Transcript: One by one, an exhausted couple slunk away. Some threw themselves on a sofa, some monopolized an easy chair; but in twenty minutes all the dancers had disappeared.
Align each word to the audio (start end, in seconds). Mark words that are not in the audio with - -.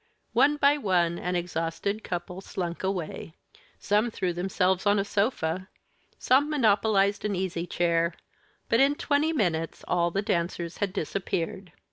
One 0.33 0.57
by 0.57 0.79
one, 0.79 1.19
an 1.19 1.35
exhausted 1.35 2.03
couple 2.03 2.41
slunk 2.41 2.81
away. 2.81 3.35
Some 3.77 4.09
threw 4.09 4.33
themselves 4.33 4.87
on 4.87 4.97
a 4.97 5.05
sofa, 5.05 5.67
some 6.17 6.49
monopolized 6.49 7.23
an 7.23 7.35
easy 7.35 7.67
chair; 7.67 8.15
but 8.67 8.79
in 8.79 8.95
twenty 8.95 9.31
minutes 9.31 9.85
all 9.87 10.09
the 10.09 10.23
dancers 10.23 10.77
had 10.77 10.91
disappeared. 10.91 11.71